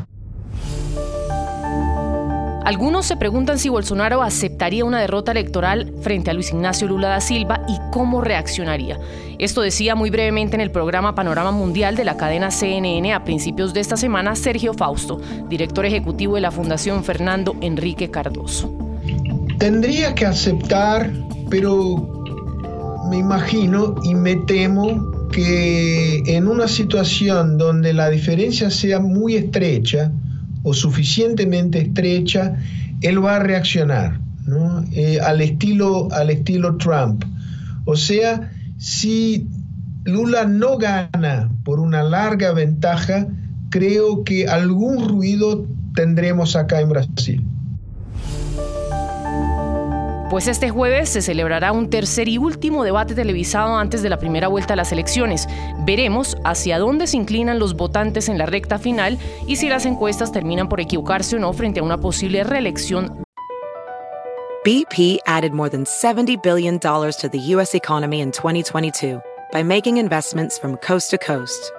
Algunos 2.67 3.07
se 3.07 3.17
preguntan 3.17 3.61
si 3.61 3.69
Bolsonaro 3.69 4.25
aceptaría 4.25 4.85
una 4.85 5.01
derrota 5.01 5.31
electoral 5.31 5.93
frente 6.03 6.33
a 6.33 6.35
Luis 6.35 6.51
Ignacio 6.51 6.89
Lula 6.89 7.11
da 7.11 7.21
Silva 7.21 7.65
y 7.69 7.79
cómo 7.93 8.21
reaccionaría. 8.21 8.99
Esto 9.39 9.61
decía 9.61 9.95
muy 9.95 10.11
brevemente 10.11 10.57
en 10.57 10.61
el 10.61 10.73
programa 10.73 11.15
Panorama 11.15 11.53
Mundial 11.53 11.95
de 11.95 12.05
la 12.05 12.17
cadena 12.17 12.51
CNN 12.51 13.15
a 13.15 13.23
principios 13.23 13.73
de 13.73 13.79
esta 13.79 13.97
semana 13.97 14.35
Sergio 14.35 14.75
Fausto, 14.75 15.21
director 15.49 15.87
ejecutivo 15.87 16.35
de 16.35 16.41
la 16.41 16.51
Fundación 16.51 17.05
Fernando 17.05 17.55
Enrique 17.61 18.11
Cardoso. 18.11 18.77
Tendría 19.59 20.13
que 20.17 20.27
aceptar, 20.27 21.13
pero 21.49 22.25
me 23.09 23.19
imagino 23.19 23.95
y 24.03 24.17
me 24.17 24.35
temo 24.35 25.29
que 25.31 26.19
en 26.27 26.49
una 26.49 26.67
situación 26.67 27.59
donde 27.59 27.93
la 27.93 28.11
diferencia 28.11 28.71
sea 28.71 28.99
muy 28.99 29.37
estrecha 29.37 30.11
o 30.67 30.75
suficientemente 30.75 31.81
estrecha, 31.81 32.57
él 33.01 33.25
va 33.25 33.37
a 33.37 33.39
reaccionar 33.39 34.19
eh, 34.91 35.21
al, 35.21 35.41
estilo, 35.41 36.09
al 36.11 36.29
estilo 36.29 36.77
Trump. 36.77 37.25
O 37.85 37.95
sea, 37.95 38.51
si 38.77 39.47
Lula 40.03 40.45
no 40.45 40.77
gana 40.77 41.49
por 41.63 41.79
una 41.79 42.03
larga 42.03 42.51
ventaja, 42.51 43.29
creo 43.71 44.25
que 44.25 44.49
algún 44.49 45.09
ruido 45.09 45.69
tendremos 45.95 46.57
acá 46.57 46.81
en 46.81 46.89
Brasil. 46.89 47.46
Pues 50.29 50.49
este 50.49 50.71
jueves 50.71 51.09
se 51.09 51.23
celebrará 51.23 51.71
un 51.71 51.89
tercer 51.89 52.27
y 52.27 52.37
último 52.37 52.83
debate 52.83 53.15
televisado 53.15 53.77
antes 53.77 54.03
de 54.03 54.09
la 54.09 54.19
primera 54.19 54.49
vuelta 54.49 54.73
a 54.73 54.77
las 54.77 54.91
elecciones. 54.91 55.47
Veremos 55.85 56.37
hacia 56.45 56.81
dónde 56.81 57.07
se 57.07 57.17
inclinan 57.17 57.61
los 57.61 57.77
votantes 57.77 58.29
en 58.29 58.37
la 58.37 58.47
recta 58.47 58.81
final 58.81 59.19
y 59.47 59.55
si 59.55 59.69
las 59.69 59.87
encuestas 59.87 60.33
terminan 60.33 60.69
por 60.69 60.81
equivocarse 60.81 61.37
o 61.37 61.39
no 61.39 61.53
frente 61.53 61.79
a 61.79 61.85
una 61.85 61.99
posible 61.99 62.43
reelección. 62.43 63.23
BP 64.65 65.21
added 65.27 65.53
more 65.53 65.71
than 65.71 65.87
70 65.87 66.39
billion 66.43 66.79
dollars 66.79 67.17
to 67.19 67.29
the 67.29 67.55
US 67.55 67.73
economy 67.77 68.21
in 68.21 68.33
2022 68.33 69.21
by 69.53 69.63
making 69.63 69.97
investments 69.97 70.59
from 70.59 70.77
coast 70.79 71.09
to 71.11 71.19
coast. 71.19 71.73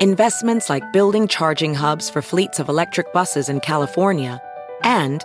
Investments 0.00 0.68
like 0.68 0.82
building 0.92 1.28
charging 1.28 1.72
hubs 1.72 2.10
for 2.10 2.20
fleets 2.20 2.58
of 2.58 2.68
electric 2.68 3.12
buses 3.12 3.48
in 3.48 3.60
California 3.60 4.40
and 4.82 5.24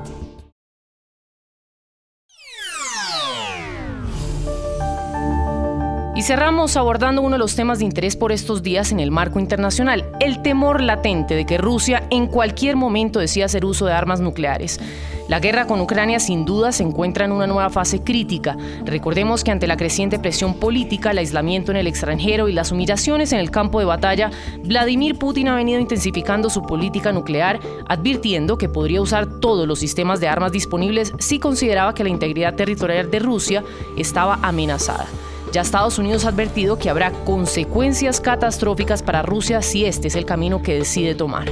Y 6.21 6.23
cerramos 6.23 6.77
abordando 6.77 7.23
uno 7.23 7.31
de 7.31 7.39
los 7.39 7.55
temas 7.55 7.79
de 7.79 7.85
interés 7.85 8.15
por 8.15 8.31
estos 8.31 8.61
días 8.61 8.91
en 8.91 8.99
el 8.99 9.09
marco 9.09 9.39
internacional, 9.39 10.05
el 10.19 10.43
temor 10.43 10.79
latente 10.79 11.33
de 11.33 11.47
que 11.47 11.57
Rusia 11.57 12.03
en 12.11 12.27
cualquier 12.27 12.75
momento 12.75 13.17
decida 13.17 13.45
hacer 13.45 13.65
uso 13.65 13.87
de 13.87 13.93
armas 13.93 14.21
nucleares. 14.21 14.79
La 15.27 15.39
guerra 15.39 15.65
con 15.65 15.81
Ucrania 15.81 16.19
sin 16.19 16.45
duda 16.45 16.73
se 16.73 16.83
encuentra 16.83 17.25
en 17.25 17.31
una 17.31 17.47
nueva 17.47 17.71
fase 17.71 18.03
crítica. 18.03 18.55
Recordemos 18.85 19.43
que 19.43 19.49
ante 19.49 19.65
la 19.65 19.77
creciente 19.77 20.19
presión 20.19 20.53
política, 20.53 21.09
el 21.09 21.17
aislamiento 21.17 21.71
en 21.71 21.77
el 21.77 21.87
extranjero 21.87 22.47
y 22.47 22.53
las 22.53 22.71
humillaciones 22.71 23.33
en 23.33 23.39
el 23.39 23.49
campo 23.49 23.79
de 23.79 23.85
batalla, 23.85 24.29
Vladimir 24.59 25.17
Putin 25.17 25.47
ha 25.47 25.55
venido 25.55 25.79
intensificando 25.79 26.51
su 26.51 26.61
política 26.61 27.11
nuclear, 27.11 27.59
advirtiendo 27.87 28.59
que 28.59 28.69
podría 28.69 29.01
usar 29.01 29.39
todos 29.39 29.67
los 29.67 29.79
sistemas 29.79 30.19
de 30.19 30.27
armas 30.27 30.51
disponibles 30.51 31.13
si 31.17 31.39
consideraba 31.39 31.95
que 31.95 32.03
la 32.03 32.09
integridad 32.09 32.53
territorial 32.53 33.09
de 33.09 33.17
Rusia 33.17 33.63
estaba 33.97 34.37
amenazada. 34.43 35.07
Ya 35.51 35.61
Estados 35.61 35.99
Unidos 35.99 36.23
ha 36.23 36.29
advertido 36.29 36.77
que 36.77 36.89
habrá 36.89 37.11
consecuencias 37.11 38.21
catastróficas 38.21 39.03
para 39.03 39.21
Rusia 39.21 39.61
si 39.61 39.85
este 39.85 40.07
es 40.07 40.15
el 40.15 40.25
camino 40.25 40.61
que 40.61 40.75
decide 40.75 41.13
tomar. 41.13 41.51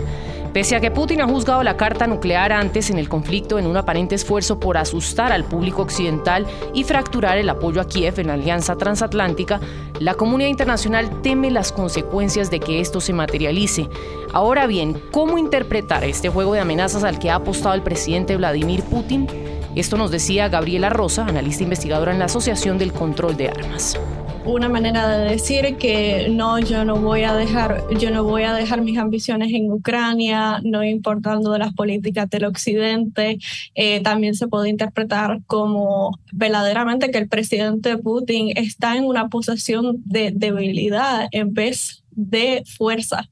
Pese 0.53 0.75
a 0.75 0.79
que 0.79 0.89
Putin 0.89 1.21
ha 1.21 1.27
juzgado 1.27 1.61
la 1.63 1.77
carta 1.77 2.07
nuclear 2.07 2.51
antes 2.53 2.89
en 2.89 2.97
el 2.97 3.09
conflicto 3.09 3.59
en 3.59 3.67
un 3.67 3.77
aparente 3.77 4.15
esfuerzo 4.15 4.59
por 4.59 4.77
asustar 4.77 5.31
al 5.31 5.43
público 5.43 5.81
occidental 5.81 6.47
y 6.73 6.85
fracturar 6.85 7.37
el 7.37 7.49
apoyo 7.49 7.81
a 7.81 7.87
Kiev 7.87 8.19
en 8.19 8.27
la 8.27 8.33
alianza 8.33 8.75
transatlántica, 8.75 9.59
la 9.99 10.15
comunidad 10.15 10.49
internacional 10.49 11.21
teme 11.21 11.51
las 11.51 11.71
consecuencias 11.71 12.49
de 12.49 12.61
que 12.61 12.79
esto 12.79 13.01
se 13.01 13.13
materialice. 13.13 13.89
Ahora 14.33 14.65
bien, 14.65 14.99
¿cómo 15.11 15.37
interpretar 15.37 16.03
este 16.05 16.29
juego 16.29 16.53
de 16.53 16.61
amenazas 16.61 17.03
al 17.03 17.19
que 17.19 17.29
ha 17.29 17.35
apostado 17.35 17.75
el 17.75 17.83
presidente 17.83 18.37
Vladimir 18.37 18.81
Putin? 18.83 19.27
Esto 19.75 19.97
nos 19.97 20.11
decía 20.11 20.49
Gabriela 20.49 20.89
Rosa, 20.89 21.25
analista 21.25 21.63
investigadora 21.63 22.11
en 22.11 22.19
la 22.19 22.25
Asociación 22.25 22.77
del 22.77 22.91
Control 22.91 23.37
de 23.37 23.49
Armas 23.49 23.97
una 24.45 24.69
manera 24.69 25.07
de 25.07 25.29
decir 25.29 25.77
que 25.77 26.29
no, 26.29 26.59
yo 26.59 26.85
no 26.85 26.95
voy 26.95 27.23
a 27.23 27.33
dejar, 27.33 27.83
yo 27.99 28.09
no 28.11 28.23
voy 28.23 28.43
a 28.43 28.53
dejar 28.53 28.81
mis 28.81 28.97
ambiciones 28.97 29.53
en 29.53 29.71
Ucrania, 29.71 30.59
no 30.63 30.83
importando 30.83 31.51
de 31.51 31.59
las 31.59 31.73
políticas 31.73 32.29
del 32.29 32.45
Occidente. 32.45 33.37
Eh, 33.75 34.01
también 34.01 34.35
se 34.35 34.47
puede 34.47 34.69
interpretar 34.69 35.41
como 35.45 36.17
verdaderamente 36.31 37.11
que 37.11 37.17
el 37.17 37.27
presidente 37.27 37.97
Putin 37.97 38.53
está 38.55 38.95
en 38.95 39.05
una 39.05 39.29
posición 39.29 40.01
de 40.05 40.31
debilidad 40.33 41.27
en 41.31 41.53
vez 41.53 42.03
de 42.11 42.63
fuerza 42.65 43.29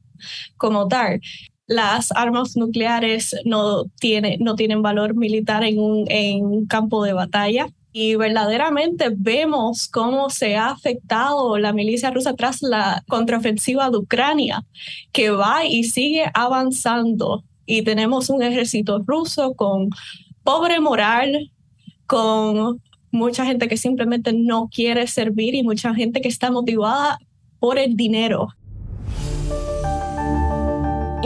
como 0.58 0.88
tal 0.88 1.22
las 1.68 2.12
armas 2.14 2.56
nucleares 2.56 3.36
no, 3.44 3.84
tiene, 4.00 4.38
no 4.40 4.56
tienen 4.56 4.82
valor 4.82 5.16
militar 5.16 5.64
en 5.64 5.80
un, 5.80 6.06
en 6.10 6.66
campo 6.66 7.04
de 7.04 7.14
batalla. 7.14 7.68
Y 7.92 8.16
verdaderamente 8.16 9.10
vemos 9.16 9.88
cómo 9.88 10.30
se 10.30 10.56
ha 10.56 10.70
afectado 10.70 11.58
la 11.58 11.74
milicia 11.74 12.12
rusa 12.12 12.36
tras 12.36 12.62
la 12.62 13.04
contraofensiva 13.08 13.90
de 13.90 13.98
Ucrania, 13.98 14.64
que 15.12 15.32
va 15.32 15.66
y 15.66 15.84
sigue 15.84 16.30
avanzando. 16.34 17.44
Y 17.66 17.82
tenemos 17.82 18.30
un 18.30 18.44
ejército 18.44 19.04
ruso 19.06 19.54
con 19.56 19.90
pobre 20.44 20.80
moral, 20.80 21.52
con 22.06 22.82
mucha 23.12 23.46
gente 23.46 23.68
que 23.68 23.78
simplemente 23.78 24.32
no 24.32 24.70
quiere 24.72 25.08
servir 25.08 25.56
y 25.56 25.64
mucha 25.64 25.94
gente 25.94 26.22
que 26.22 26.30
está 26.30 26.52
motivada 26.52 27.18
por 27.60 27.80
el 27.80 27.96
dinero. 27.96 28.50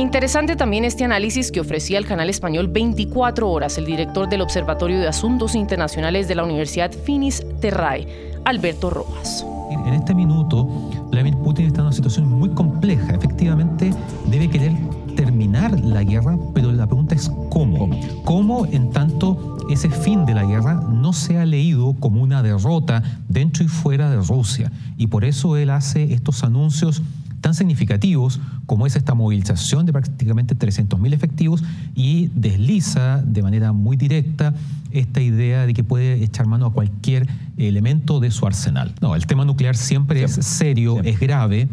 Interesante 0.01 0.55
también 0.55 0.83
este 0.83 1.03
análisis 1.03 1.51
que 1.51 1.59
ofrecía 1.59 1.99
el 1.99 2.07
canal 2.07 2.27
español 2.27 2.67
24 2.67 3.47
horas 3.47 3.77
el 3.77 3.85
director 3.85 4.27
del 4.27 4.41
Observatorio 4.41 4.99
de 4.99 5.07
Asuntos 5.07 5.53
Internacionales 5.53 6.27
de 6.27 6.33
la 6.33 6.43
Universidad 6.43 6.91
Finis 6.91 7.45
Terrae, 7.59 8.07
Alberto 8.43 8.89
Rojas. 8.89 9.45
En 9.69 9.93
este 9.93 10.15
minuto, 10.15 10.65
Vladimir 11.11 11.37
Putin 11.37 11.67
está 11.67 11.81
en 11.81 11.85
una 11.85 11.95
situación 11.95 12.27
muy 12.27 12.49
compleja. 12.49 13.13
Efectivamente, 13.13 13.93
debe 14.25 14.49
querer 14.49 14.73
terminar 15.15 15.79
la 15.79 16.03
guerra, 16.03 16.35
pero 16.55 16.71
la 16.71 16.87
pregunta 16.87 17.13
es 17.13 17.31
cómo. 17.51 17.87
¿Cómo 18.23 18.65
en 18.65 18.89
tanto 18.89 19.59
ese 19.69 19.91
fin 19.91 20.25
de 20.25 20.33
la 20.33 20.45
guerra 20.45 20.81
no 20.89 21.13
se 21.13 21.37
ha 21.37 21.45
leído 21.45 21.93
como 21.99 22.23
una 22.23 22.41
derrota 22.41 23.03
dentro 23.29 23.63
y 23.63 23.67
fuera 23.67 24.09
de 24.09 24.17
Rusia? 24.17 24.71
Y 24.97 25.07
por 25.07 25.25
eso 25.25 25.57
él 25.57 25.69
hace 25.69 26.11
estos 26.11 26.43
anuncios 26.43 27.03
tan 27.41 27.53
significativos 27.53 28.39
como 28.65 28.87
es 28.87 28.95
esta 28.95 29.13
movilización 29.13 29.85
de 29.85 29.91
prácticamente 29.91 30.57
300.000 30.57 31.13
efectivos 31.13 31.63
y 31.95 32.29
desliza 32.35 33.21
de 33.21 33.41
manera 33.41 33.73
muy 33.73 33.97
directa 33.97 34.53
esta 34.91 35.21
idea 35.21 35.65
de 35.65 35.73
que 35.73 35.83
puede 35.83 36.23
echar 36.23 36.47
mano 36.47 36.67
a 36.67 36.73
cualquier 36.73 37.27
elemento 37.57 38.19
de 38.19 38.31
su 38.31 38.45
arsenal. 38.45 38.93
No, 39.01 39.15
el 39.15 39.25
tema 39.25 39.43
nuclear 39.45 39.75
siempre, 39.75 40.23
es 40.23 40.33
serio, 40.33 41.01
es 41.03 41.19
grave 41.19 41.67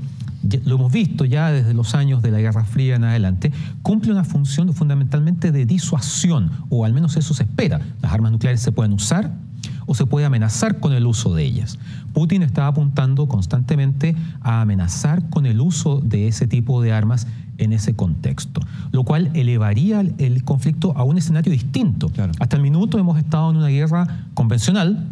lo 0.64 0.76
hemos 0.76 0.92
visto 0.92 1.24
ya 1.24 1.50
desde 1.50 1.74
los 1.74 1.94
años 1.96 2.22
de 2.22 2.30
la 2.30 2.38
Guerra 2.38 2.64
Fría 2.64 2.96
en 2.96 3.04
adelante, 3.04 3.52
cumple 3.82 4.12
una 4.12 4.24
función 4.24 4.72
fundamentalmente 4.72 5.50
de 5.50 5.66
disuasión, 5.66 6.52
o 6.68 6.84
al 6.84 6.94
menos 6.94 7.16
eso 7.16 7.34
se 7.34 7.42
espera. 7.42 7.80
Las 8.00 8.12
armas 8.12 8.32
nucleares 8.32 8.60
se 8.60 8.72
pueden 8.72 8.92
usar 8.92 9.32
o 9.88 9.94
se 9.94 10.06
puede 10.06 10.26
amenazar 10.26 10.78
con 10.78 10.92
el 10.92 11.06
uso 11.06 11.34
de 11.34 11.42
ellas. 11.44 11.78
Putin 12.12 12.42
está 12.42 12.68
apuntando 12.68 13.26
constantemente 13.26 14.14
a 14.42 14.60
amenazar 14.60 15.28
con 15.30 15.46
el 15.46 15.60
uso 15.60 16.00
de 16.00 16.28
ese 16.28 16.46
tipo 16.46 16.80
de 16.82 16.92
armas 16.92 17.26
en 17.56 17.72
ese 17.72 17.94
contexto, 17.94 18.60
lo 18.92 19.02
cual 19.02 19.30
elevaría 19.34 20.00
el 20.18 20.44
conflicto 20.44 20.96
a 20.96 21.02
un 21.02 21.18
escenario 21.18 21.50
distinto. 21.50 22.12
Hasta 22.38 22.56
el 22.56 22.62
minuto 22.62 22.98
hemos 22.98 23.18
estado 23.18 23.50
en 23.50 23.56
una 23.56 23.68
guerra 23.68 24.26
convencional, 24.34 25.08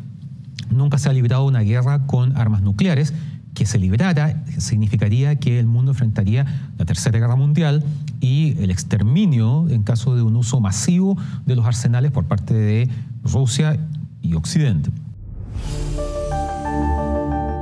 nunca 0.70 0.98
se 0.98 1.08
ha 1.08 1.12
librado 1.12 1.44
una 1.46 1.60
guerra 1.60 2.06
con 2.06 2.36
armas 2.36 2.62
nucleares, 2.62 3.14
que 3.54 3.64
se 3.64 3.78
librara 3.78 4.44
significaría 4.58 5.36
que 5.36 5.58
el 5.58 5.66
mundo 5.66 5.92
enfrentaría 5.92 6.44
la 6.76 6.84
Tercera 6.84 7.18
Guerra 7.18 7.36
Mundial 7.36 7.82
y 8.20 8.54
el 8.58 8.70
exterminio 8.70 9.66
en 9.70 9.82
caso 9.82 10.14
de 10.14 10.20
un 10.20 10.36
uso 10.36 10.60
masivo 10.60 11.16
de 11.46 11.56
los 11.56 11.64
arsenales 11.64 12.12
por 12.12 12.26
parte 12.26 12.52
de 12.52 12.90
Rusia 13.24 13.78
y 14.22 14.34
Occidente. 14.34 14.90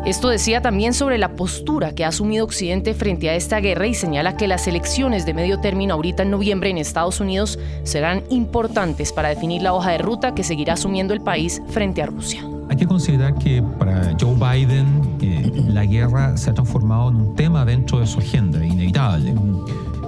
Esto 0.04 0.28
decía 0.28 0.60
también 0.60 0.92
sobre 0.92 1.16
la 1.16 1.34
postura 1.34 1.94
que 1.94 2.04
ha 2.04 2.08
asumido 2.08 2.44
Occidente 2.44 2.92
frente 2.92 3.30
a 3.30 3.36
esta 3.36 3.58
guerra 3.60 3.86
y 3.86 3.94
señala 3.94 4.36
que 4.36 4.46
las 4.46 4.66
elecciones 4.66 5.24
de 5.24 5.32
medio 5.32 5.60
término 5.60 5.94
ahorita 5.94 6.24
en 6.24 6.30
noviembre 6.30 6.68
en 6.68 6.76
Estados 6.76 7.20
Unidos 7.20 7.58
serán 7.84 8.22
importantes 8.28 9.12
para 9.12 9.30
definir 9.30 9.62
la 9.62 9.72
hoja 9.72 9.92
de 9.92 9.98
ruta 9.98 10.34
que 10.34 10.44
seguirá 10.44 10.74
asumiendo 10.74 11.14
el 11.14 11.22
país 11.22 11.62
frente 11.68 12.02
a 12.02 12.06
Rusia. 12.06 12.46
Hay 12.68 12.76
que 12.76 12.86
considerar 12.86 13.34
que 13.36 13.62
para 13.78 14.14
Joe 14.20 14.34
Biden 14.34 15.16
eh, 15.22 15.50
la 15.68 15.86
guerra 15.86 16.36
se 16.36 16.50
ha 16.50 16.54
transformado 16.54 17.08
en 17.08 17.16
un 17.16 17.34
tema 17.34 17.64
dentro 17.64 18.00
de 18.00 18.06
su 18.06 18.18
agenda, 18.18 18.62
inevitable. 18.64 19.34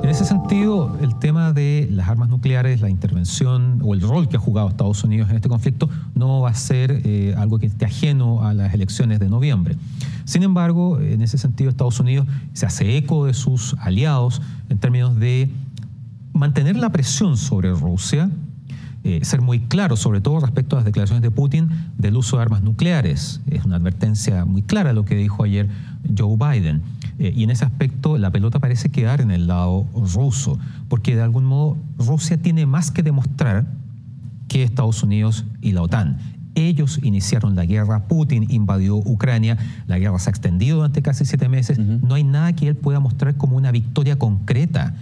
En 0.03 0.11
ese 0.11 0.25
sentido, 0.25 0.97
el 1.01 1.19
tema 1.19 1.53
de 1.53 1.89
las 1.91 2.09
armas 2.09 2.29
nucleares, 2.29 2.81
la 2.81 2.89
intervención 2.89 3.81
o 3.83 3.95
el 3.95 4.01
rol 4.01 4.29
que 4.29 4.37
ha 4.37 4.41
jugado 4.41 4.69
Estados 4.69 5.03
Unidos 5.05 5.31
en 5.31 5.37
este 5.37 5.49
conflicto 5.49 5.89
no 6.15 6.41
va 6.41 6.51
a 6.51 6.55
ser 6.55 7.03
eh, 7.05 7.35
algo 7.37 7.59
que 7.59 7.67
esté 7.67 7.87
ajeno 7.87 8.47
a 8.47 8.55
las 8.55 8.73
elecciones 8.75 9.19
de 9.19 9.29
noviembre. 9.29 9.77
Sin 10.25 10.43
embargo, 10.43 11.01
en 11.01 11.23
ese 11.23 11.39
sentido, 11.39 11.71
Estados 11.71 11.99
Unidos 12.01 12.27
se 12.53 12.67
hace 12.67 12.97
eco 12.97 13.27
de 13.27 13.35
sus 13.35 13.75
aliados 13.81 14.43
en 14.69 14.79
términos 14.79 15.17
de 15.17 15.51
mantener 16.33 16.77
la 16.77 16.91
presión 16.91 17.37
sobre 17.37 17.73
Rusia 17.73 18.31
eh, 19.09 19.25
ser 19.25 19.41
muy 19.41 19.61
claro, 19.61 19.95
sobre 19.95 20.21
todo 20.21 20.41
respecto 20.41 20.75
a 20.75 20.81
las 20.81 20.85
declaraciones 20.85 21.23
de 21.23 21.31
Putin 21.31 21.69
del 21.97 22.17
uso 22.17 22.39
de 22.39 22.43
armas 22.43 22.63
nucleares. 22.63 23.41
Es 23.49 23.65
una 23.65 23.77
advertencia 23.77 24.45
muy 24.45 24.63
clara 24.63 24.93
lo 24.93 25.05
que 25.05 25.15
dijo 25.15 25.45
ayer 25.45 25.69
Joe 26.19 26.37
Biden. 26.37 26.83
Eh, 27.19 27.33
y 27.35 27.45
en 27.45 27.51
ese 27.51 27.65
aspecto 27.65 28.19
la 28.19 28.31
pelota 28.31 28.59
parece 28.59 28.91
quedar 28.91 29.21
en 29.21 29.31
el 29.31 29.47
lado 29.47 29.87
ruso, 29.95 30.59
porque 30.89 31.17
de 31.17 31.23
algún 31.23 31.45
modo 31.45 31.77
Rusia 31.99 32.37
tiene 32.37 32.67
más 32.67 32.91
que 32.91 33.03
demostrar 33.03 33.67
que 34.49 34.63
Estados 34.63 35.03
Unidos 35.03 35.45
y 35.61 35.73
la 35.73 35.83
OTAN. 35.83 36.19
Ellos 36.55 37.01
iniciaron 37.03 37.55
la 37.55 37.67
guerra, 37.67 38.05
Putin 38.09 38.47
invadió 38.49 38.97
Ucrania, 38.97 39.59
la 39.87 39.99
guerra 39.99 40.19
se 40.19 40.31
ha 40.31 40.33
extendido 40.33 40.77
durante 40.77 41.03
casi 41.03 41.27
siete 41.27 41.49
meses, 41.51 41.79
no 41.79 42.15
hay 42.15 42.25
nada 42.25 42.55
que 42.55 42.69
él 42.69 42.77
pueda 42.77 42.99
mostrar 42.99 43.37
como 43.37 43.57
una 43.57 43.71
victoria 43.73 44.19
concreta. 44.19 44.95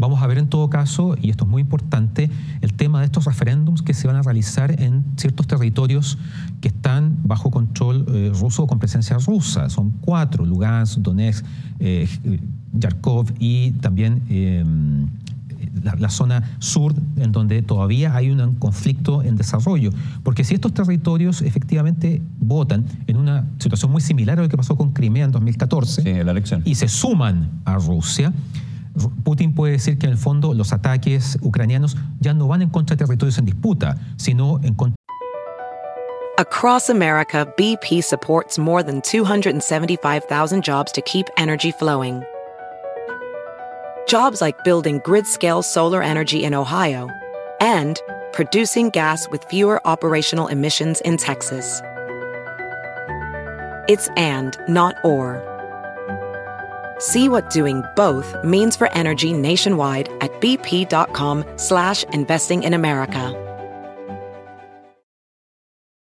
Vamos 0.00 0.22
a 0.22 0.26
ver 0.26 0.38
en 0.38 0.48
todo 0.48 0.70
caso, 0.70 1.14
y 1.20 1.28
esto 1.28 1.44
es 1.44 1.50
muy 1.50 1.60
importante, 1.60 2.30
el 2.62 2.72
tema 2.72 3.00
de 3.00 3.04
estos 3.04 3.26
referéndums 3.26 3.82
que 3.82 3.92
se 3.92 4.06
van 4.06 4.16
a 4.16 4.22
realizar 4.22 4.80
en 4.80 5.04
ciertos 5.16 5.46
territorios 5.46 6.16
que 6.62 6.68
están 6.68 7.18
bajo 7.22 7.50
control 7.50 8.06
eh, 8.08 8.32
ruso 8.34 8.62
o 8.62 8.66
con 8.66 8.78
presencia 8.78 9.18
rusa. 9.18 9.68
Son 9.68 9.90
cuatro, 10.00 10.46
Lugansk, 10.46 11.00
Donetsk, 11.00 11.44
eh, 11.80 12.08
Yarkov 12.72 13.26
y 13.38 13.72
también... 13.72 14.22
Eh, 14.30 14.64
la, 15.84 16.10
zona 16.10 16.42
sur, 16.58 16.94
en 17.16 17.32
donde 17.32 17.62
todavía 17.62 18.14
hay 18.14 18.30
un 18.30 18.54
conflicto 18.56 19.22
en 19.22 19.36
desarrollo. 19.36 19.90
Porque 20.22 20.44
si 20.44 20.54
estos 20.54 20.74
territorios 20.74 21.42
efectivamente 21.42 22.20
votan 22.40 22.84
en 23.06 23.16
una 23.16 23.46
situación 23.58 23.90
muy 23.92 24.00
similar 24.00 24.38
a 24.38 24.42
lo 24.42 24.48
que 24.48 24.56
pasó 24.56 24.76
con 24.76 24.92
Crimea 24.92 25.24
en 25.24 25.32
2014 25.32 26.24
la 26.24 26.32
elección. 26.32 26.62
y 26.64 26.74
se 26.74 26.88
suman 26.88 27.48
a 27.64 27.76
Rusia, 27.76 28.32
Putin 29.24 29.54
puede 29.54 29.72
decir 29.72 29.98
que 29.98 30.06
en 30.06 30.12
el 30.12 30.18
fondo 30.18 30.54
los 30.54 30.72
ataques 30.72 31.38
ucranianos 31.42 31.96
ya 32.20 32.34
no 32.34 32.48
van 32.48 32.62
en 32.62 32.70
contra 32.70 32.96
de 32.96 33.04
territorios 33.04 33.38
en 33.38 33.46
disputa, 33.46 33.96
sino 34.16 34.60
en 34.62 34.74
contra. 34.74 34.96
Across 36.38 36.88
America, 36.88 37.46
BP 37.56 38.02
supports 38.02 38.58
more 38.58 38.82
than 38.82 39.02
275,000 39.02 40.64
jobs 40.64 40.90
to 40.92 41.02
keep 41.02 41.26
energy 41.36 41.70
flowing. 41.70 42.22
Jobs 44.08 44.40
like 44.40 44.64
building 44.64 45.00
grid-scale 45.04 45.62
solar 45.62 46.02
energy 46.02 46.42
in 46.42 46.54
Ohio 46.54 47.08
and 47.60 48.00
producing 48.32 48.88
gas 48.88 49.28
with 49.30 49.44
fewer 49.50 49.86
operational 49.86 50.48
emissions 50.48 51.02
in 51.02 51.18
Texas. 51.18 51.82
It's 53.86 54.08
and, 54.16 54.56
not 54.66 54.94
or. 55.04 55.59
See 57.00 57.28
what 57.28 57.48
doing 57.50 57.82
both 57.96 58.36
means 58.44 58.76
for 58.76 58.92
energy 58.92 59.32
nationwide 59.32 60.08
at 60.20 60.38
bp.com 60.40 61.44
slash 61.56 62.04
investing 62.12 62.62
in 62.62 62.74
America. 62.74 63.34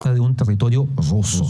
De 0.01 0.19
un 0.19 0.35
territorio 0.35 0.87
ruso. 0.95 1.45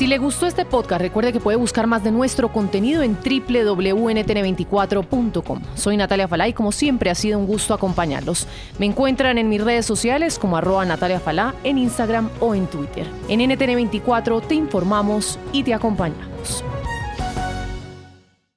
Si 0.00 0.06
le 0.06 0.16
gustó 0.16 0.46
este 0.46 0.64
podcast, 0.64 1.02
recuerde 1.02 1.30
que 1.30 1.40
puede 1.40 1.58
buscar 1.58 1.86
más 1.86 2.02
de 2.02 2.10
nuestro 2.10 2.50
contenido 2.50 3.02
en 3.02 3.16
www.ntn24.com. 3.16 5.60
Soy 5.74 5.98
Natalia 5.98 6.26
Falá 6.26 6.48
y 6.48 6.54
como 6.54 6.72
siempre 6.72 7.10
ha 7.10 7.14
sido 7.14 7.38
un 7.38 7.46
gusto 7.46 7.74
acompañarlos. 7.74 8.46
Me 8.78 8.86
encuentran 8.86 9.36
en 9.36 9.50
mis 9.50 9.62
redes 9.62 9.84
sociales 9.84 10.38
como 10.38 10.56
arroba 10.56 10.86
Natalia 10.86 11.20
Falá 11.20 11.54
en 11.64 11.76
Instagram 11.76 12.30
o 12.40 12.54
en 12.54 12.66
Twitter. 12.68 13.06
En 13.28 13.40
NTN24 13.40 14.40
te 14.46 14.54
informamos 14.54 15.38
y 15.52 15.64
te 15.64 15.74
acompañamos. 15.74 16.64